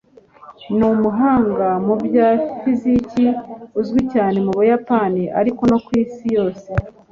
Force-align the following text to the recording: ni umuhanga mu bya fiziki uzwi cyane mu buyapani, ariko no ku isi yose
ni 0.77 0.85
umuhanga 0.93 1.67
mu 1.85 1.95
bya 2.03 2.29
fiziki 2.59 3.25
uzwi 3.79 4.01
cyane 4.13 4.37
mu 4.45 4.51
buyapani, 4.57 5.23
ariko 5.39 5.61
no 5.71 5.77
ku 5.85 5.89
isi 6.01 6.25
yose 6.37 6.69